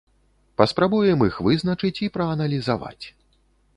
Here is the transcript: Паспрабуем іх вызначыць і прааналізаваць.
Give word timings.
Паспрабуем 0.61 1.21
іх 1.27 1.37
вызначыць 1.47 1.93
і 2.07 2.09
прааналізаваць. 2.17 3.05